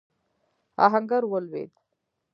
آهنګر 0.85 1.23
ولوېد. 1.31 1.71